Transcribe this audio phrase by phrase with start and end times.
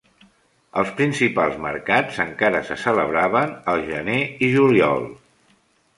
[0.83, 5.11] Els principals mercats encara se celebraven al gener i juliol.